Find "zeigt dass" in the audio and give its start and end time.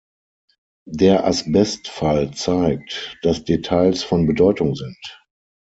2.31-3.43